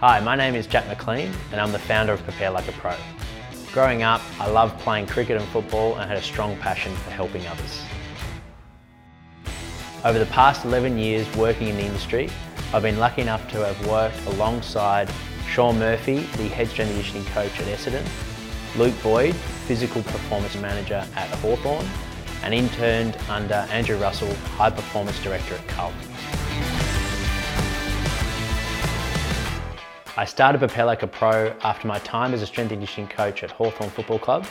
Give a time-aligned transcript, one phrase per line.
[0.00, 2.94] Hi, my name is Jack McLean and I'm the founder of Prepare Like a Pro.
[3.72, 7.44] Growing up, I loved playing cricket and football and had a strong passion for helping
[7.48, 7.82] others.
[10.04, 12.30] Over the past 11 years working in the industry,
[12.72, 15.10] I've been lucky enough to have worked alongside
[15.48, 18.06] Sean Murphy, the head strength and conditioning coach at Essendon,
[18.78, 21.84] Luke Boyd, physical performance manager at Hawthorn,
[22.44, 26.08] and interned under Andrew Russell, high performance director at Carlton.
[30.18, 33.44] I started Prepare Like a Pro after my time as a strength and conditioning coach
[33.44, 34.48] at Hawthorn Football Club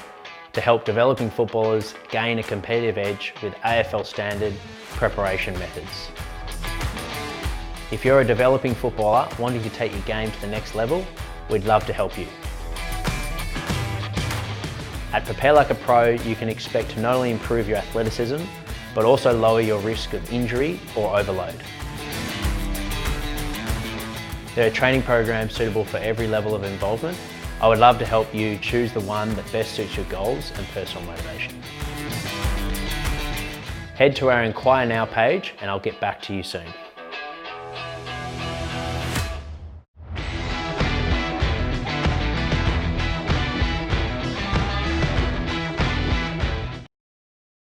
[0.54, 4.54] to help developing footballers gain a competitive edge with AFL standard
[4.92, 6.08] preparation methods.
[7.92, 11.06] If you're a developing footballer wanting to take your game to the next level,
[11.50, 12.28] we'd love to help you.
[15.12, 18.42] At Prepare Like a Pro, you can expect to not only improve your athleticism,
[18.96, 21.62] but also lower your risk of injury or overload.
[24.58, 27.16] There are training programs suitable for every level of involvement.
[27.62, 30.68] I would love to help you choose the one that best suits your goals and
[30.70, 31.62] personal motivation.
[33.94, 36.66] Head to our Inquire Now page and I'll get back to you soon.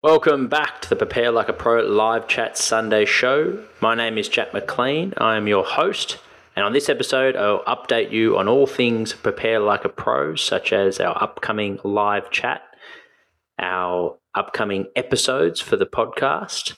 [0.03, 3.65] Welcome back to the Prepare Like a Pro live chat Sunday show.
[3.81, 5.15] My name is Jack McLean.
[5.17, 6.19] I am your host,
[6.55, 10.73] and on this episode, I'll update you on all things Prepare Like a Pro, such
[10.73, 12.63] as our upcoming live chat,
[13.59, 16.77] our upcoming episodes for the podcast,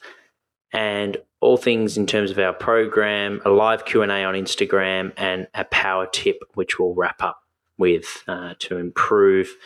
[0.72, 5.64] and all things in terms of our program, a live Q&A on Instagram, and a
[5.64, 7.40] power tip, which we'll wrap up
[7.76, 9.56] with uh, to improve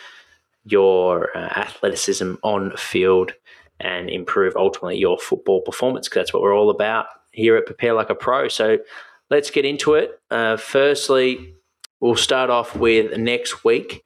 [0.64, 3.32] your uh, athleticism on field
[3.80, 7.92] and improve ultimately your football performance because that's what we're all about here at Prepare
[7.92, 8.48] Like a Pro.
[8.48, 8.78] So
[9.30, 10.20] let's get into it.
[10.30, 11.54] Uh, firstly,
[12.00, 14.04] we'll start off with next week.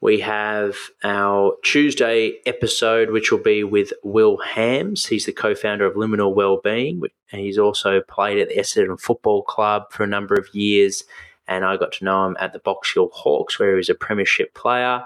[0.00, 5.06] We have our Tuesday episode, which will be with Will Hams.
[5.06, 7.02] He's the co founder of Liminal Wellbeing.
[7.32, 11.02] And he's also played at the Essendon Football Club for a number of years.
[11.48, 13.94] And I got to know him at the Box Hill Hawks, where he was a
[13.94, 15.04] premiership player.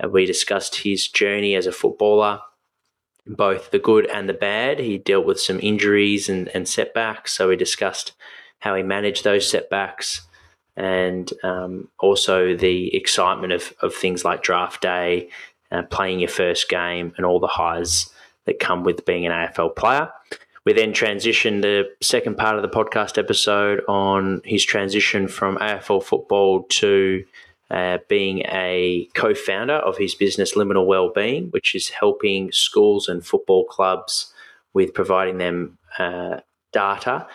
[0.00, 2.40] And we discussed his journey as a footballer
[3.28, 4.78] both the good and the bad.
[4.78, 8.12] He dealt with some injuries and, and setbacks, so we discussed
[8.58, 10.22] how he managed those setbacks
[10.76, 15.28] and um, also the excitement of, of things like draft day,
[15.72, 18.10] uh, playing your first game, and all the highs
[18.44, 20.10] that come with being an AFL player.
[20.64, 26.02] We then transitioned the second part of the podcast episode on his transition from AFL
[26.02, 27.24] football to
[27.70, 33.24] uh, being a co founder of his business, Liminal Wellbeing, which is helping schools and
[33.26, 34.32] football clubs
[34.74, 36.40] with providing them uh,
[36.72, 37.26] data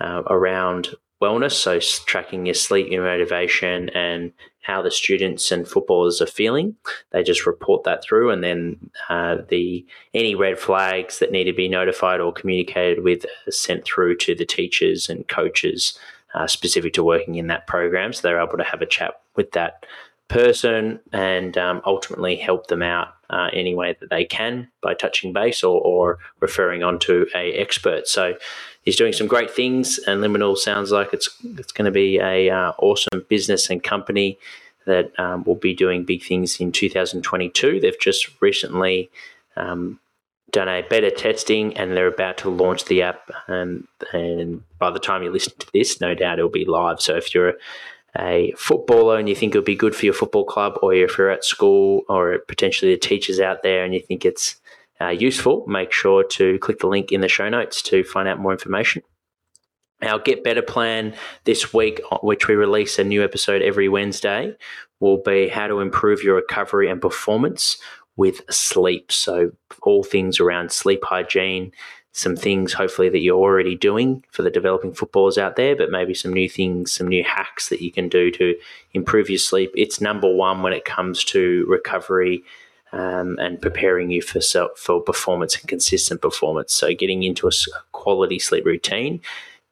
[0.00, 0.90] uh, around
[1.22, 1.52] wellness.
[1.52, 6.74] So, tracking your sleep, your motivation, and how the students and footballers are feeling.
[7.12, 11.52] They just report that through, and then uh, the any red flags that need to
[11.52, 15.98] be notified or communicated with are sent through to the teachers and coaches
[16.34, 18.12] uh, specific to working in that program.
[18.12, 19.86] So they're able to have a chat with that
[20.28, 25.32] person and um, ultimately help them out uh, any way that they can by touching
[25.32, 28.08] base or, or referring on to a expert.
[28.08, 28.34] So
[28.82, 31.28] he's doing some great things, and Liminal sounds like it's
[31.58, 34.38] it's going to be a uh, awesome business and company
[34.86, 37.80] that um, will be doing big things in 2022.
[37.80, 39.10] They've just recently
[39.56, 39.98] um,
[40.50, 43.30] done a beta testing and they're about to launch the app.
[43.48, 47.00] And, and by the time you listen to this, no doubt it'll be live.
[47.00, 47.54] So if you're
[48.18, 51.18] a footballer and you think it would be good for your football club, or if
[51.18, 54.56] you're at school or potentially the teachers out there and you think it's
[55.00, 58.38] uh, useful, make sure to click the link in the show notes to find out
[58.38, 59.02] more information.
[60.02, 64.54] Our Get Better plan this week, which we release a new episode every Wednesday,
[65.00, 67.78] will be how to improve your recovery and performance
[68.16, 69.10] with sleep.
[69.12, 69.52] So,
[69.82, 71.72] all things around sleep hygiene,
[72.16, 76.14] some things hopefully that you're already doing for the developing footballers out there, but maybe
[76.14, 78.56] some new things, some new hacks that you can do to
[78.94, 79.70] improve your sleep.
[79.76, 82.42] It's number one when it comes to recovery
[82.92, 84.40] um, and preparing you for
[84.76, 86.72] for performance and consistent performance.
[86.72, 87.52] So, getting into a
[87.92, 89.20] quality sleep routine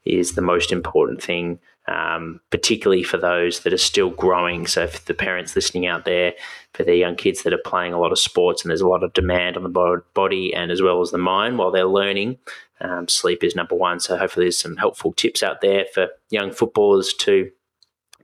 [0.05, 4.67] is the most important thing um, particularly for those that are still growing.
[4.67, 6.33] So, for the parents listening out there,
[6.73, 9.03] for their young kids that are playing a lot of sports and there's a lot
[9.03, 12.39] of demand on the body and as well as the mind while they're learning,
[12.81, 14.01] um, sleep is number one.
[14.01, 17.51] So, hopefully, there's some helpful tips out there for young footballers to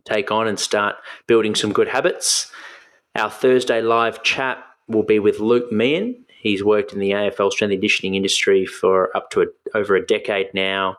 [0.05, 0.97] take on and start
[1.27, 2.51] building some good habits.
[3.15, 6.25] Our Thursday live chat will be with Luke Meehan.
[6.41, 9.47] He's worked in the AFL strength and conditioning industry for up to a,
[9.77, 10.97] over a decade now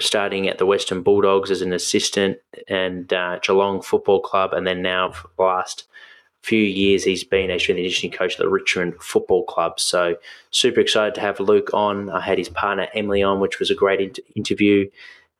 [0.00, 2.38] starting at the Western Bulldogs as an assistant
[2.68, 5.86] and uh, Geelong Football Club, and then now for the last
[6.42, 9.80] few years he's been a strength and conditioning coach at the Richmond Football Club.
[9.80, 10.16] So
[10.50, 12.10] super excited to have Luke on.
[12.10, 14.90] I had his partner Emily on, which was a great in- interview,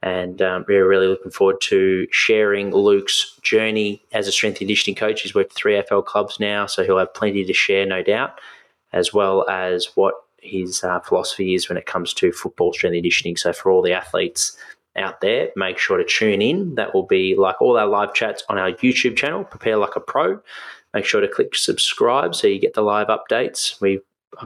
[0.02, 4.96] and um, we're really looking forward to sharing Luke's journey as a strength and conditioning
[4.96, 5.20] coach.
[5.20, 8.40] He's worked three AFL clubs now, so he'll have plenty to share, no doubt,
[8.92, 13.36] as well as what his uh, philosophy is when it comes to football strength conditioning.
[13.36, 14.56] So for all the athletes
[14.96, 16.74] out there, make sure to tune in.
[16.76, 20.00] That will be like all our live chats on our YouTube channel, Prepare Like a
[20.00, 20.40] Pro.
[20.92, 23.80] Make sure to click subscribe so you get the live updates.
[23.80, 24.00] We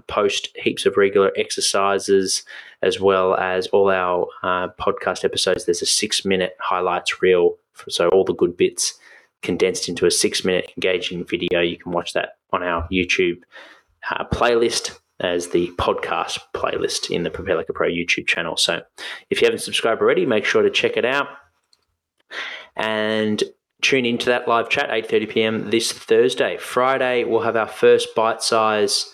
[0.06, 2.44] post heaps of regular exercises
[2.82, 5.64] as well as all our uh, podcast episodes.
[5.64, 7.56] There's a six minute highlights reel,
[7.88, 8.94] so all the good bits
[9.42, 11.60] condensed into a six minute engaging video.
[11.60, 13.42] You can watch that on our YouTube
[14.10, 18.56] uh, playlist as the podcast playlist in the Prepare Like a Pro YouTube channel.
[18.56, 18.82] So
[19.30, 21.28] if you haven't subscribed already, make sure to check it out
[22.76, 23.42] and
[23.82, 25.70] tune into that live chat 8:30 p.m.
[25.70, 26.56] this Thursday.
[26.56, 29.12] Friday we'll have our first bite size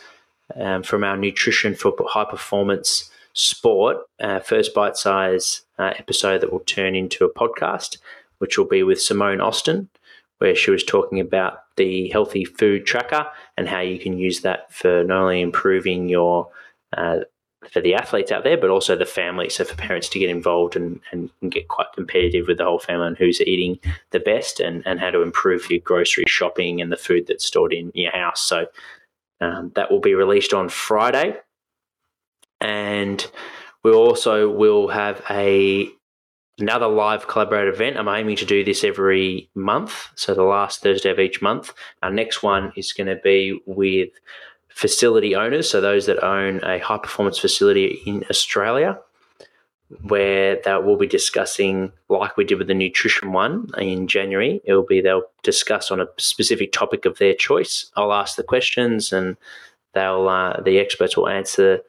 [0.56, 3.98] um, from our nutrition for high performance sport.
[4.20, 7.98] Uh, first bite size uh, episode that will turn into a podcast,
[8.38, 9.88] which will be with Simone Austin
[10.38, 13.26] where she was talking about the healthy food tracker
[13.56, 16.48] and how you can use that for not only improving your
[16.96, 17.20] uh,
[17.70, 19.48] for the athletes out there, but also the family.
[19.48, 23.06] So for parents to get involved and, and, get quite competitive with the whole family
[23.06, 23.78] on who's eating
[24.10, 27.72] the best and, and how to improve your grocery shopping and the food that's stored
[27.72, 28.40] in your house.
[28.40, 28.66] So
[29.40, 31.36] um, that will be released on Friday.
[32.60, 33.26] And
[33.82, 35.88] we also will have a
[36.58, 37.96] another live collaborative event.
[37.96, 41.72] I'm aiming to do this every month, so the last Thursday of each month.
[42.02, 44.10] Our next one is going to be with
[44.68, 48.98] facility owners, so those that own a high performance facility in Australia,
[50.02, 54.60] where that we'll be discussing, like we did with the nutrition one in January.
[54.64, 57.90] It will be they'll discuss on a specific topic of their choice.
[57.96, 59.36] I'll ask the questions, and
[59.92, 61.80] they'll uh, the experts will answer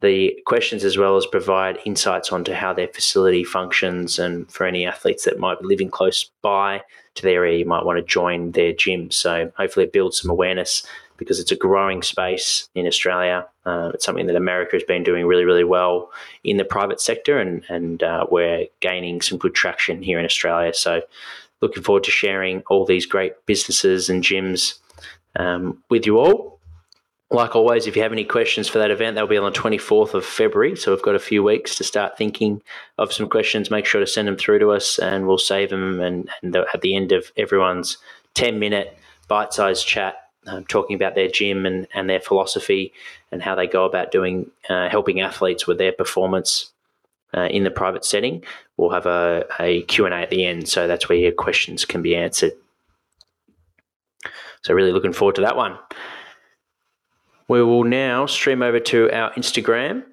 [0.00, 4.84] the questions as well as provide insights onto how their facility functions and for any
[4.86, 6.82] athletes that might be living close by
[7.14, 10.30] to the area you might want to join their gym so hopefully it builds some
[10.30, 10.84] awareness
[11.16, 13.46] because it's a growing space in Australia.
[13.64, 16.10] Uh, it's something that America has been doing really, really well
[16.42, 20.74] in the private sector, and and uh, we're gaining some good traction here in Australia.
[20.74, 21.02] So,
[21.60, 24.78] looking forward to sharing all these great businesses and gyms
[25.36, 26.53] um, with you all
[27.30, 30.14] like always, if you have any questions for that event, that'll be on the 24th
[30.14, 30.76] of February.
[30.76, 32.62] So we've got a few weeks to start thinking
[32.98, 33.70] of some questions.
[33.70, 36.00] Make sure to send them through to us and we'll save them.
[36.00, 37.98] And, and at the end of everyone's
[38.34, 38.96] 10 minute
[39.28, 40.16] bite sized chat,
[40.46, 42.92] um, talking about their gym and, and their philosophy
[43.32, 46.70] and how they go about doing uh, helping athletes with their performance
[47.34, 48.44] uh, in the private setting,
[48.76, 50.68] we'll have a, a Q&A at the end.
[50.68, 52.52] So that's where your questions can be answered.
[54.62, 55.78] So really looking forward to that one.
[57.46, 60.04] We will now stream over to our Instagram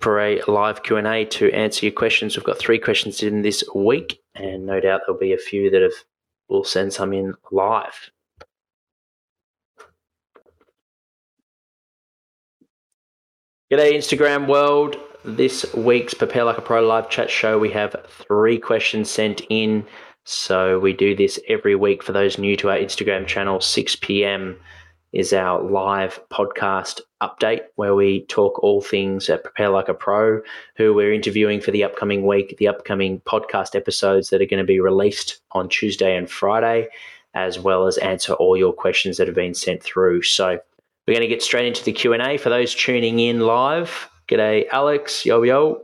[0.00, 2.36] for a live Q&A to answer your questions.
[2.36, 5.82] We've got three questions in this week, and no doubt there'll be a few that
[5.82, 5.92] have
[6.48, 8.10] will send some in live.
[13.70, 14.96] G'day, Instagram world.
[15.24, 19.86] This week's Prepare Like a Pro live chat show, we have three questions sent in.
[20.24, 24.58] So we do this every week for those new to our Instagram channel, 6 p.m
[25.12, 30.40] is our live podcast update where we talk all things at Prepare Like a Pro,
[30.76, 34.64] who we're interviewing for the upcoming week, the upcoming podcast episodes that are going to
[34.64, 36.88] be released on Tuesday and Friday,
[37.34, 40.22] as well as answer all your questions that have been sent through.
[40.22, 40.58] So
[41.06, 42.38] we're going to get straight into the Q&A.
[42.38, 45.82] For those tuning in live, g'day Alex, yo yo.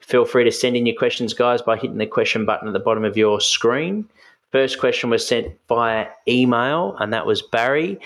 [0.00, 2.80] Feel free to send in your questions, guys, by hitting the question button at the
[2.80, 4.06] bottom of your screen.
[4.52, 7.98] First question was sent via email, and that was Barry.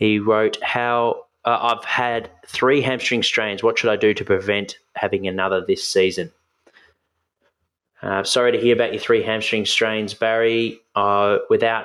[0.00, 3.62] He wrote, How uh, I've had three hamstring strains.
[3.62, 6.32] What should I do to prevent having another this season?
[8.02, 10.80] Uh, sorry to hear about your three hamstring strains, Barry.
[10.94, 11.84] Uh, without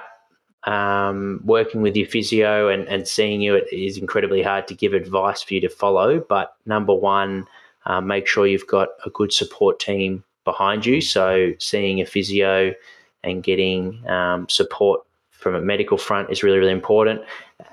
[0.64, 4.94] um, working with your physio and, and seeing you, it is incredibly hard to give
[4.94, 6.22] advice for you to follow.
[6.22, 7.46] But number one,
[7.86, 11.02] uh, make sure you've got a good support team behind you.
[11.02, 12.74] So, seeing a physio
[13.26, 15.02] and getting um, support
[15.38, 17.22] from a medical front is really, really important.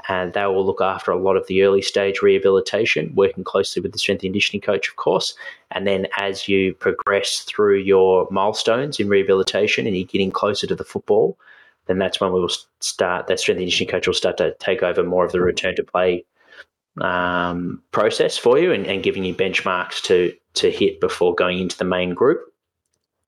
[0.08, 3.92] And they will look after a lot of the early stage rehabilitation, working closely with
[3.92, 5.34] the strength and conditioning coach, of course.
[5.70, 10.74] And then as you progress through your milestones in rehabilitation and you're getting closer to
[10.74, 11.38] the football,
[11.86, 14.82] then that's when we will start, that strength and conditioning coach will start to take
[14.82, 16.24] over more of the return to play
[17.00, 21.78] um, process for you and, and giving you benchmarks to, to hit before going into
[21.78, 22.40] the main group.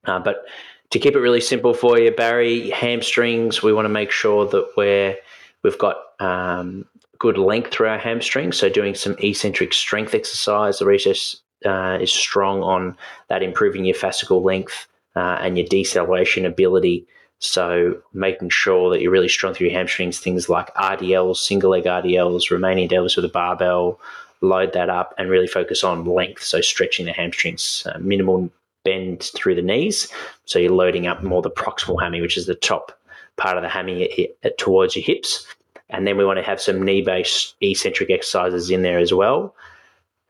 [0.05, 0.45] Uh, but
[0.91, 4.71] to keep it really simple for you, Barry, hamstrings, we want to make sure that
[4.77, 5.17] we're,
[5.63, 6.85] we've got um,
[7.19, 8.57] good length through our hamstrings.
[8.57, 12.97] So doing some eccentric strength exercise, the research uh, is strong on
[13.29, 17.07] that improving your fascicle length uh, and your deceleration ability.
[17.39, 21.83] So making sure that you're really strong through your hamstrings, things like RDLs, single leg
[21.83, 23.99] RDLs, Romanian deadlifts with a barbell,
[24.41, 26.43] load that up and really focus on length.
[26.43, 28.49] So stretching the hamstrings, uh, minimal
[28.85, 30.09] bend through the knees.
[30.45, 32.97] So you're loading up more the proximal hammy, which is the top
[33.35, 35.45] part of the hammy towards your hips.
[35.89, 39.53] And then we want to have some knee based eccentric exercises in there as well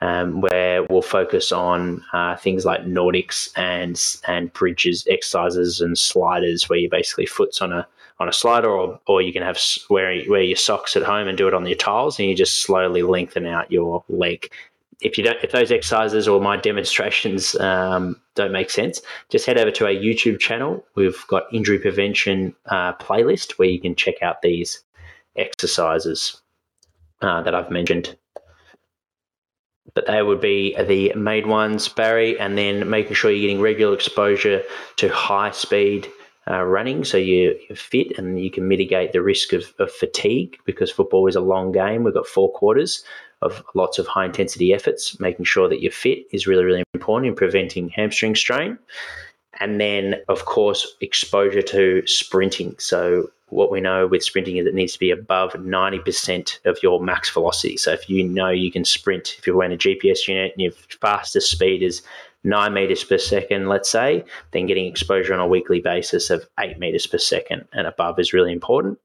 [0.02, 6.70] um, where we'll focus on uh, things like Nordics and and bridges exercises and sliders,
[6.70, 7.88] where you basically foot's on a
[8.20, 9.60] on a slider, or or you can have
[9.90, 12.62] wear wear your socks at home and do it on your tiles, and you just
[12.62, 14.52] slowly lengthen out your leg.
[15.02, 19.58] If you don't, if those exercises or my demonstrations um, don't make sense, just head
[19.58, 20.86] over to our YouTube channel.
[20.96, 24.84] We've got injury prevention uh, playlist where you can check out these
[25.36, 26.42] exercises
[27.22, 28.16] uh, that I've mentioned
[29.96, 33.96] but they would be the main ones, Barry, and then making sure you're getting regular
[33.96, 34.62] exposure
[34.98, 36.08] to high speed
[36.48, 40.58] uh, running so you, are fit and you can mitigate the risk of, of, fatigue
[40.66, 42.04] because football is a long game.
[42.04, 43.04] We've got four quarters
[43.46, 45.20] of lots of high intensity efforts.
[45.20, 48.78] Making sure that you're fit is really, really important in preventing hamstring strain.
[49.60, 52.76] And then, of course, exposure to sprinting.
[52.78, 57.00] So, what we know with sprinting is it needs to be above 90% of your
[57.00, 57.78] max velocity.
[57.78, 60.72] So, if you know you can sprint, if you're wearing a GPS unit and your
[61.00, 62.02] fastest speed is
[62.44, 66.78] nine meters per second, let's say, then getting exposure on a weekly basis of eight
[66.78, 69.00] meters per second and above is really important.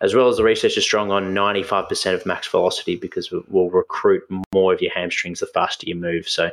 [0.00, 4.24] As well as the research is strong on 95% of max velocity because we'll recruit
[4.52, 6.28] more of your hamstrings the faster you move.
[6.28, 6.50] So,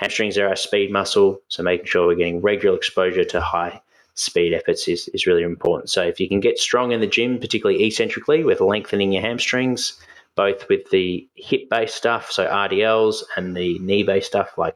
[0.00, 3.82] Hamstrings are our speed muscle, so making sure we're getting regular exposure to high
[4.14, 5.90] speed efforts is, is really important.
[5.90, 10.00] So if you can get strong in the gym, particularly eccentrically with lengthening your hamstrings,
[10.36, 14.74] both with the hip based stuff, so RDLs, and the knee based stuff like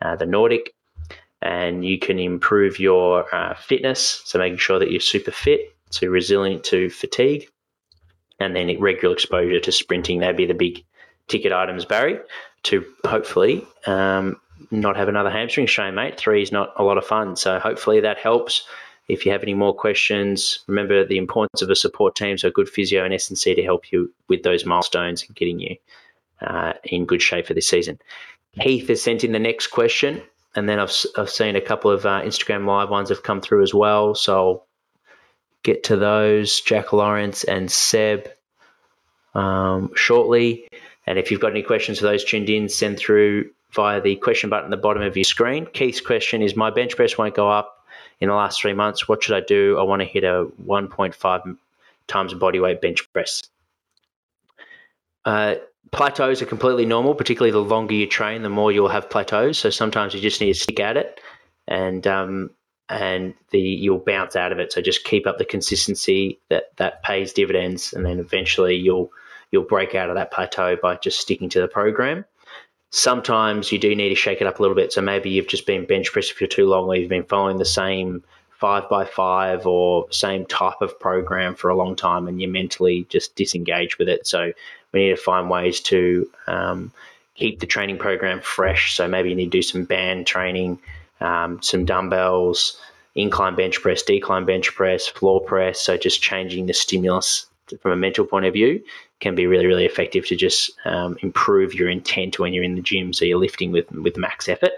[0.00, 0.74] uh, the Nordic,
[1.42, 6.06] and you can improve your uh, fitness, so making sure that you're super fit, so
[6.06, 7.48] resilient to fatigue,
[8.40, 10.20] and then regular exposure to sprinting.
[10.20, 10.84] That'd be the big
[11.28, 12.18] ticket items, Barry,
[12.64, 16.18] to hopefully um, not have another hamstring strain, mate.
[16.18, 17.36] Three is not a lot of fun.
[17.36, 18.66] So hopefully that helps.
[19.08, 22.38] If you have any more questions, remember the importance of a support team.
[22.38, 25.76] So a good physio and S&C to help you with those milestones and getting you
[26.40, 27.98] uh, in good shape for this season.
[28.52, 30.22] Heath has sent in the next question,
[30.54, 33.62] and then I've, I've seen a couple of uh, Instagram live ones have come through
[33.62, 34.14] as well.
[34.14, 34.62] So
[35.64, 36.60] get to those.
[36.60, 38.30] Jack Lawrence and Seb
[39.34, 40.68] um, shortly.
[41.06, 44.48] And if you've got any questions for those tuned in, send through via the question
[44.48, 45.66] button at the bottom of your screen.
[45.66, 47.84] Keith's question is My bench press won't go up
[48.20, 49.08] in the last three months.
[49.08, 49.76] What should I do?
[49.78, 51.56] I want to hit a 1.5
[52.06, 53.42] times body weight bench press.
[55.24, 55.56] Uh,
[55.90, 59.58] plateaus are completely normal, particularly the longer you train, the more you'll have plateaus.
[59.58, 61.20] So sometimes you just need to stick at it
[61.66, 62.50] and um,
[62.88, 64.72] and the you'll bounce out of it.
[64.72, 69.10] So just keep up the consistency that that pays dividends, and then eventually you'll
[69.50, 72.24] you'll break out of that plateau by just sticking to the program
[72.94, 74.92] sometimes you do need to shake it up a little bit.
[74.92, 77.64] So maybe you've just been bench pressing for too long, or you've been following the
[77.64, 82.50] same five by five or same type of program for a long time, and you're
[82.50, 84.26] mentally just disengaged with it.
[84.26, 84.52] So
[84.92, 86.92] we need to find ways to um,
[87.34, 88.94] keep the training program fresh.
[88.94, 90.78] So maybe you need to do some band training,
[91.24, 92.78] um, some dumbbells,
[93.14, 95.80] incline bench press, decline bench press, floor press.
[95.80, 97.46] So just changing the stimulus
[97.80, 98.82] from a mental point of view
[99.20, 102.82] can be really, really effective to just um, improve your intent when you're in the
[102.82, 103.12] gym.
[103.12, 104.72] So you're lifting with, with max effort.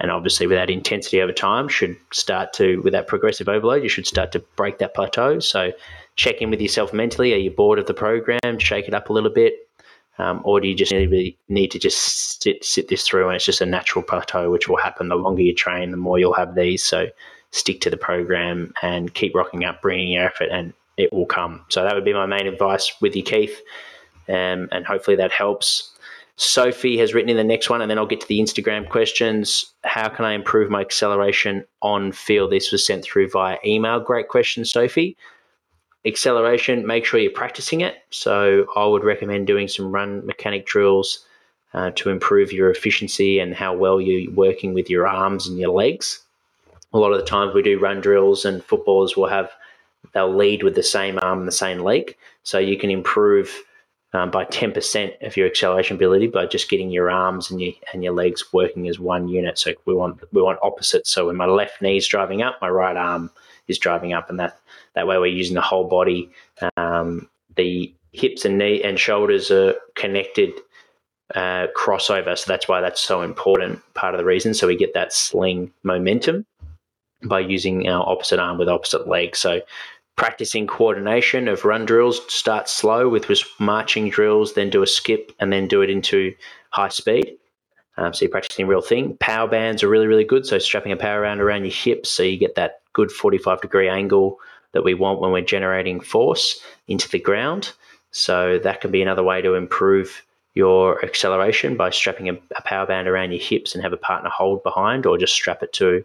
[0.00, 3.88] And obviously, with that intensity over time, should start to, with that progressive overload, you
[3.88, 5.40] should start to break that plateau.
[5.40, 5.72] So
[6.14, 7.32] check in with yourself mentally.
[7.32, 8.58] Are you bored of the program?
[8.58, 9.67] Shake it up a little bit.
[10.18, 13.60] Um, or do you just need, to just sit, sit this through and it's just
[13.60, 16.82] a natural plateau, which will happen the longer you train, the more you'll have these.
[16.82, 17.06] So
[17.52, 21.64] stick to the program and keep rocking up, bringing your effort, and it will come.
[21.68, 23.60] So that would be my main advice with you, Keith,
[24.28, 25.92] um, and hopefully that helps.
[26.34, 29.72] Sophie has written in the next one, and then I'll get to the Instagram questions.
[29.84, 32.52] How can I improve my acceleration on field?
[32.52, 33.98] This was sent through via email.
[33.98, 35.16] Great question, Sophie.
[36.06, 37.96] Acceleration, make sure you're practicing it.
[38.10, 41.24] So I would recommend doing some run mechanic drills
[41.74, 45.70] uh, to improve your efficiency and how well you're working with your arms and your
[45.70, 46.20] legs.
[46.92, 49.50] A lot of the times we do run drills, and footballers will have
[50.14, 52.16] they'll lead with the same arm and the same leg.
[52.42, 53.62] So you can improve
[54.14, 58.02] um, by 10% of your acceleration ability by just getting your arms and your and
[58.02, 59.58] your legs working as one unit.
[59.58, 61.10] So we want we want opposites.
[61.10, 63.30] So when my left knee is driving up, my right arm
[63.68, 64.58] is driving up, and that
[64.94, 66.30] that way we're using the whole body.
[66.76, 70.52] Um, the hips and knee and shoulders are connected
[71.34, 73.82] uh, crossover, so that's why that's so important.
[73.94, 76.46] Part of the reason, so we get that sling momentum
[77.24, 79.36] by using our opposite arm with opposite leg.
[79.36, 79.60] So
[80.18, 82.20] practicing coordination of run drills.
[82.26, 86.34] Start slow with marching drills, then do a skip, and then do it into
[86.70, 87.38] high speed.
[87.96, 89.16] Um, so you're practicing real thing.
[89.18, 90.44] Power bands are really, really good.
[90.44, 93.88] So strapping a power band around your hips so you get that good 45 degree
[93.88, 94.38] angle
[94.72, 97.72] that we want when we're generating force into the ground.
[98.10, 102.86] So that can be another way to improve your acceleration by strapping a, a power
[102.86, 106.04] band around your hips and have a partner hold behind, or just strap it to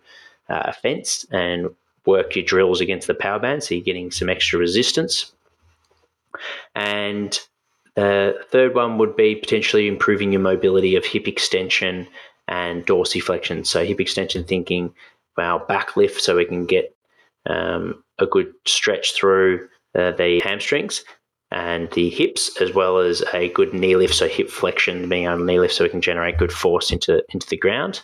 [0.49, 1.69] uh, a fence and
[2.05, 5.31] work your drills against the power band, so you're getting some extra resistance.
[6.75, 7.39] And
[7.95, 12.07] the third one would be potentially improving your mobility of hip extension
[12.47, 13.65] and dorsiflexion.
[13.65, 14.93] So hip extension thinking,
[15.37, 16.95] well, back lift so we can get
[17.45, 21.03] um, a good stretch through uh, the hamstrings
[21.51, 25.37] and the hips, as well as a good knee lift, so hip flexion, being to
[25.37, 28.01] knee lift so we can generate good force into into the ground.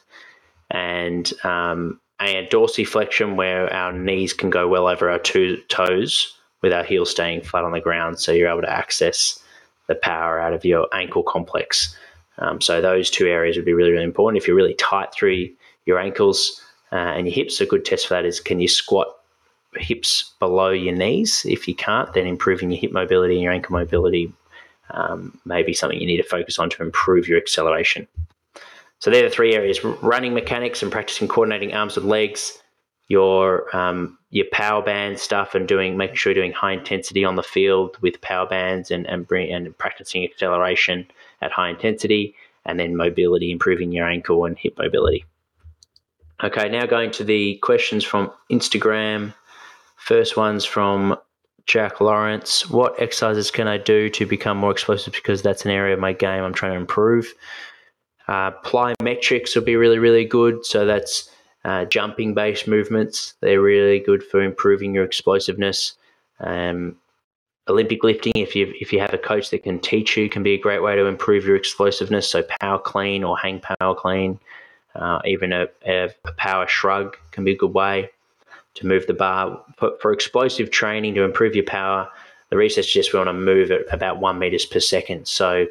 [0.70, 6.74] And um, and dorsiflexion where our knees can go well over our two toes with
[6.74, 8.20] our heels staying flat on the ground.
[8.20, 9.42] So you're able to access
[9.88, 11.96] the power out of your ankle complex.
[12.38, 14.42] Um, so those two areas would be really, really important.
[14.42, 15.50] If you're really tight through
[15.86, 16.62] your ankles
[16.92, 19.08] uh, and your hips, a good test for that is can you squat
[19.76, 21.46] hips below your knees?
[21.48, 24.32] If you can't, then improving your hip mobility and your ankle mobility
[24.92, 28.08] um, may be something you need to focus on to improve your acceleration.
[29.00, 32.62] So they're the three areas: running mechanics and practicing coordinating arms with legs,
[33.08, 37.36] your um, your power band stuff, and doing making sure you're doing high intensity on
[37.36, 41.08] the field with power bands and and bring, and practicing acceleration
[41.42, 45.26] at high intensity, and then mobility, improving your ankle and hip mobility.
[46.44, 49.34] Okay, now going to the questions from Instagram.
[49.98, 51.18] First one's from
[51.66, 52.70] Jack Lawrence.
[52.70, 55.14] What exercises can I do to become more explosive?
[55.14, 57.34] Because that's an area of my game I'm trying to improve.
[58.30, 60.64] Uh, plyometrics will be really, really good.
[60.64, 61.32] So that's
[61.66, 63.34] uh, jumping based movements.
[63.42, 65.94] They're really good for improving your explosiveness.
[66.40, 66.96] Um,
[67.68, 70.54] Olympic lifting, if you if you have a coach that can teach you, can be
[70.54, 72.30] a great way to improve your explosiveness.
[72.30, 74.40] So power clean or hang power clean,
[74.94, 78.12] uh, even a, a, power shrug can be a good way
[78.76, 79.64] to move the bar.
[79.78, 82.08] For, for explosive training to improve your power,
[82.52, 85.28] the research we want to move at about one meters per second.
[85.28, 85.66] So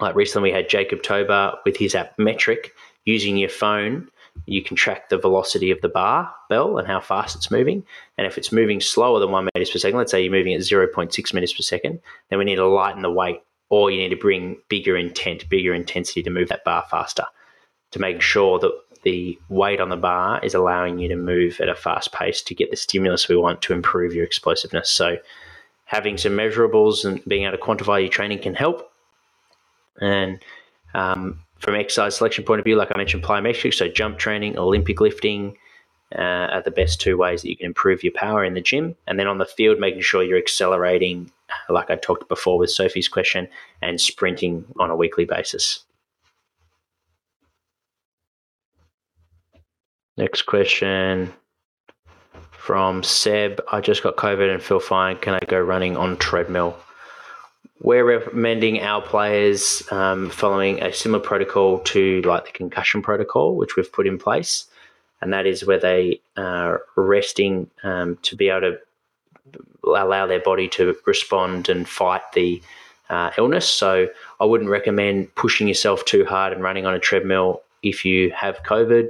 [0.00, 2.72] like recently, we had Jacob Tober with his app Metric.
[3.04, 4.08] Using your phone,
[4.46, 7.84] you can track the velocity of the bar bell and how fast it's moving.
[8.16, 10.60] And if it's moving slower than one meters per second, let's say you're moving at
[10.60, 12.00] 0.6 meters per second,
[12.30, 15.74] then we need to lighten the weight or you need to bring bigger intent, bigger
[15.74, 17.24] intensity to move that bar faster
[17.92, 21.68] to make sure that the weight on the bar is allowing you to move at
[21.68, 24.90] a fast pace to get the stimulus we want to improve your explosiveness.
[24.90, 25.16] So
[25.84, 28.91] having some measurables and being able to quantify your training can help.
[30.00, 30.42] And
[30.94, 35.00] um, from exercise selection point of view, like I mentioned, plyometrics, so jump training, Olympic
[35.00, 35.56] lifting
[36.16, 38.96] uh, are the best two ways that you can improve your power in the gym.
[39.06, 41.30] And then on the field, making sure you're accelerating,
[41.68, 43.48] like I talked before with Sophie's question,
[43.80, 45.84] and sprinting on a weekly basis.
[50.16, 51.32] Next question
[52.50, 53.60] from Seb.
[53.72, 55.16] I just got COVID and feel fine.
[55.16, 56.76] Can I go running on treadmill?
[57.82, 63.76] We're recommending our players um, following a similar protocol to like the concussion protocol, which
[63.76, 64.66] we've put in place,
[65.20, 68.78] and that is where they are resting um, to be able to
[69.84, 72.62] allow their body to respond and fight the
[73.10, 73.68] uh, illness.
[73.68, 74.08] So
[74.40, 78.62] I wouldn't recommend pushing yourself too hard and running on a treadmill if you have
[78.62, 79.08] COVID.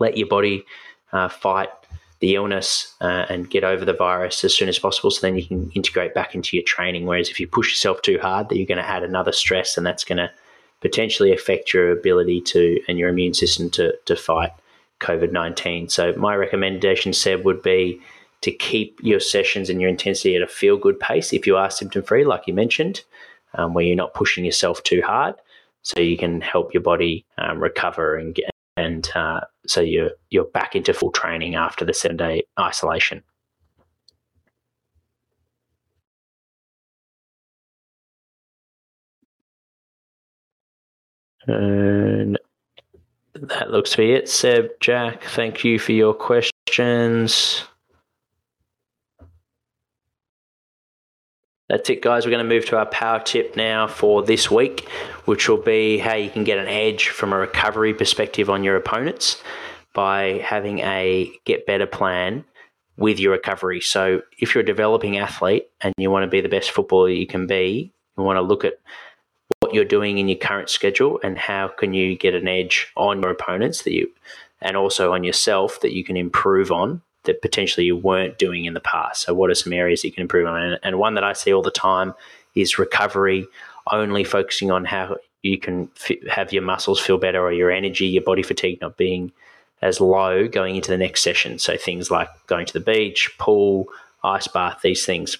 [0.00, 0.64] Let your body
[1.12, 1.70] uh, fight
[2.20, 5.10] the illness uh, and get over the virus as soon as possible.
[5.10, 7.06] So then you can integrate back into your training.
[7.06, 9.86] Whereas if you push yourself too hard that you're going to add another stress and
[9.86, 10.30] that's going to
[10.80, 14.50] potentially affect your ability to and your immune system to, to fight
[15.00, 18.00] covid-19 so my recommendation seb would be
[18.40, 21.70] to keep your sessions and your intensity at a feel good pace if you are
[21.70, 23.02] symptom free like you mentioned
[23.54, 25.34] um, where you're not pushing yourself too hard
[25.82, 30.44] so you can help your body um, recover and get, and uh, so you're you're
[30.44, 33.22] back into full training after the seven day isolation.
[41.46, 42.38] And
[43.34, 44.28] that looks to be it.
[44.28, 47.62] Seb, Jack, thank you for your questions.
[51.68, 52.24] That's it, guys.
[52.24, 54.88] We're going to move to our power tip now for this week,
[55.24, 58.76] which will be how you can get an edge from a recovery perspective on your
[58.76, 59.42] opponents
[59.92, 62.44] by having a get better plan
[62.96, 63.80] with your recovery.
[63.80, 67.26] So, if you're a developing athlete and you want to be the best footballer you
[67.26, 68.74] can be, you want to look at
[69.60, 73.22] what you're doing in your current schedule and how can you get an edge on
[73.22, 74.10] your opponents that you
[74.60, 78.74] and also on yourself that you can improve on that potentially you weren't doing in
[78.74, 79.22] the past.
[79.22, 80.78] So, what are some areas you can improve on?
[80.82, 82.14] And one that I see all the time
[82.54, 83.46] is recovery,
[83.92, 88.06] only focusing on how you can f- have your muscles feel better or your energy,
[88.06, 89.32] your body fatigue not being
[89.82, 91.58] as low going into the next session.
[91.58, 93.88] So, things like going to the beach, pool,
[94.24, 95.38] ice bath, these things.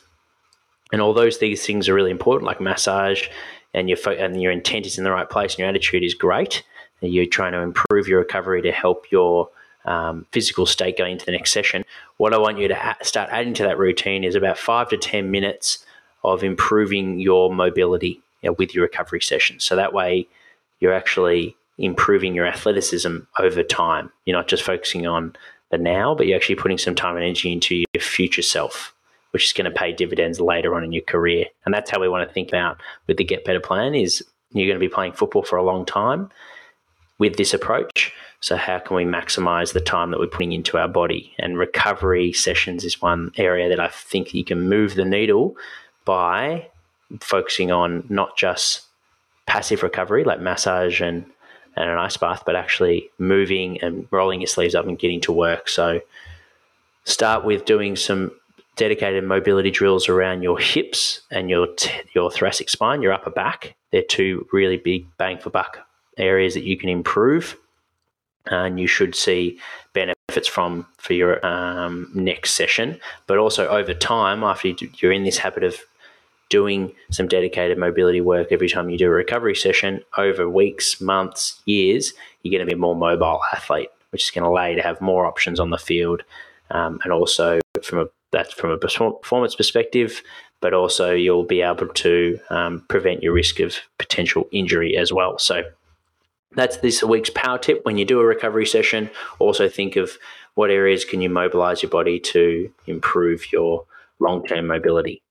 [0.93, 3.27] And all those these things are really important, like massage,
[3.75, 6.15] and your fo- and your intent is in the right place, and your attitude is
[6.15, 6.63] great.
[7.03, 9.51] And you're trying to improve your recovery to help your
[9.87, 11.85] um, physical state going into the next session.
[12.19, 15.31] What I want you to start adding to that routine is about five to 10
[15.31, 15.85] minutes
[16.25, 19.65] of improving your mobility you know, with your recovery sessions.
[19.65, 20.27] So that way
[20.81, 24.11] you're actually improving your athleticism over time.
[24.25, 25.37] You're not just focusing on
[25.71, 28.95] the now, but you're actually putting some time and energy into your future self,
[29.31, 31.47] which is going to pay dividends later on in your career.
[31.65, 34.67] And that's how we want to think about with the Get Better plan is you're
[34.67, 36.31] going to be playing football for a long time
[37.19, 38.13] with this approach.
[38.41, 41.33] So, how can we maximize the time that we're putting into our body?
[41.39, 45.57] And recovery sessions is one area that I think you can move the needle
[46.05, 46.69] by
[47.21, 48.83] focusing on not just
[49.47, 51.25] passive recovery like massage and,
[51.77, 55.33] and an ice bath, but actually moving and rolling your sleeves up and getting to
[55.33, 55.69] work.
[55.69, 56.01] So,
[57.05, 58.33] start with doing some
[58.77, 63.75] dedicated mobility drills around your hips and your t- your thoracic spine, your upper back.
[63.93, 65.86] They're two really big bang for buck
[66.17, 67.57] areas that you can improve
[68.47, 69.59] and you should see
[69.93, 72.99] benefits from for your um, next session.
[73.27, 75.77] But also over time, after you're in this habit of
[76.49, 81.61] doing some dedicated mobility work every time you do a recovery session, over weeks, months,
[81.65, 84.77] years, you're going to be a more mobile athlete, which is going to allow you
[84.77, 86.23] to have more options on the field,
[86.71, 90.21] um, and also from a that's from a performance perspective,
[90.61, 95.39] but also you'll be able to um, prevent your risk of potential injury as well.
[95.39, 95.63] So
[96.53, 97.85] that's this week's power tip.
[97.85, 100.19] When you do a recovery session, also think of
[100.55, 103.85] what areas can you mobilize your body to improve your
[104.19, 105.23] long term mobility.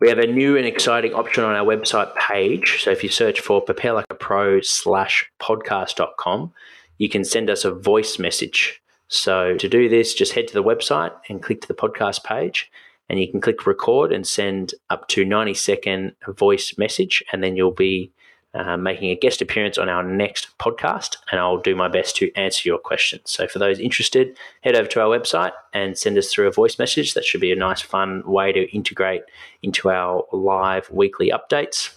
[0.00, 2.82] We have a new and exciting option on our website page.
[2.82, 6.52] So if you search for prepare like a pro slash podcast.com,
[6.98, 8.82] you can send us a voice message.
[9.08, 12.70] So to do this, just head to the website and click to the podcast page
[13.10, 17.56] and you can click record and send up to 90 second voice message and then
[17.56, 18.12] you'll be
[18.54, 22.32] uh, making a guest appearance on our next podcast, and I'll do my best to
[22.34, 23.22] answer your questions.
[23.26, 26.78] So, for those interested, head over to our website and send us through a voice
[26.78, 27.14] message.
[27.14, 29.22] That should be a nice, fun way to integrate
[29.62, 31.94] into our live weekly updates,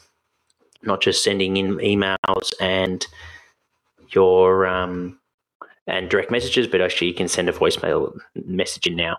[0.84, 3.08] not just sending in emails and
[4.10, 5.20] your um,
[5.88, 9.18] and direct messages, but actually you can send a voicemail message in now.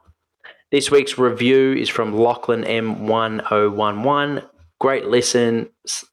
[0.70, 4.48] This week's review is from Lachlan M1011
[4.84, 5.66] great listen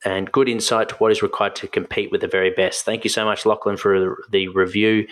[0.05, 2.85] and good insight to what is required to compete with the very best.
[2.85, 5.09] Thank you so much, Lachlan, for the review.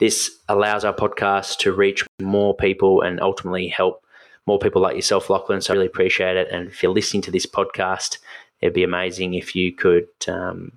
[0.00, 4.04] This allows our podcast to reach more people and ultimately help
[4.48, 5.60] more people like yourself, Lachlan.
[5.60, 6.48] So I really appreciate it.
[6.50, 8.18] And if you're listening to this podcast,
[8.60, 10.72] it'd be amazing if you could um,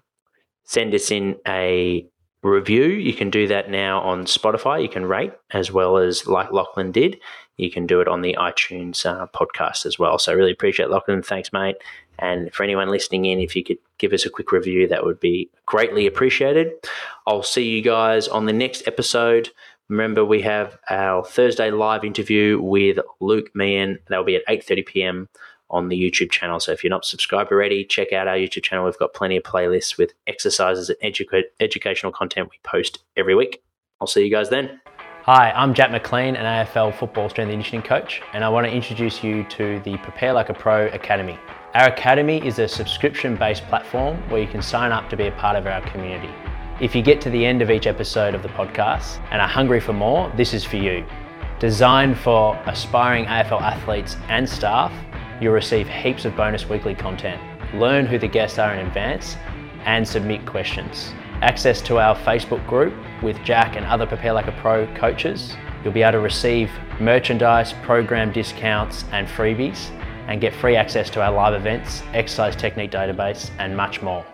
[0.64, 2.06] send us in a
[2.44, 2.84] review.
[2.84, 4.84] You can do that now on Spotify.
[4.84, 7.20] You can rate as well as like Lachlan did.
[7.62, 10.17] You can do it on the iTunes uh, podcast as well.
[10.17, 11.21] So I really appreciate Lachlan.
[11.21, 11.78] Thanks, mate.
[12.19, 15.19] And for anyone listening in, if you could give us a quick review, that would
[15.19, 16.74] be greatly appreciated.
[17.26, 19.50] I'll see you guys on the next episode.
[19.89, 24.00] Remember, we have our Thursday live interview with Luke Meehan.
[24.08, 25.30] That'll be at 8.30 p.m.
[25.69, 26.60] on the YouTube channel.
[26.60, 28.86] So if you're not subscribed already, check out our YouTube channel.
[28.86, 33.62] We've got plenty of playlists with exercises and edu- educational content we post every week.
[34.00, 34.80] I'll see you guys then.
[35.26, 38.74] Hi, I'm Jack McLean, an AFL football strength and conditioning coach, and I want to
[38.74, 41.38] introduce you to the Prepare Like a Pro Academy.
[41.76, 45.32] Our Academy is a subscription based platform where you can sign up to be a
[45.34, 46.34] part of our community.
[46.80, 49.80] If you get to the end of each episode of the podcast and are hungry
[49.80, 51.06] for more, this is for you.
[51.60, 54.92] Designed for aspiring AFL athletes and staff,
[55.40, 57.40] you'll receive heaps of bonus weekly content,
[57.76, 59.38] learn who the guests are in advance,
[59.86, 61.14] and submit questions.
[61.44, 65.56] Access to our Facebook group with Jack and other Prepare Like a Pro coaches.
[65.84, 69.90] You'll be able to receive merchandise, program discounts, and freebies
[70.28, 74.26] and get free access to our live events, exercise technique database, and much more.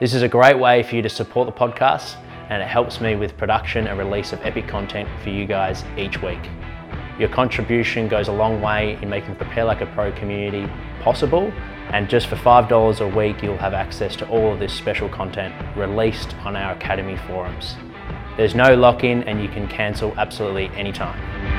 [0.00, 2.16] This is a great way for you to support the podcast,
[2.48, 6.22] and it helps me with production and release of epic content for you guys each
[6.22, 6.40] week.
[7.18, 10.70] Your contribution goes a long way in making the Prepare Like a Pro community
[11.00, 11.52] possible.
[11.90, 15.54] And just for $5 a week, you'll have access to all of this special content
[15.76, 17.76] released on our Academy forums.
[18.36, 21.53] There's no lock in and you can cancel absolutely anytime.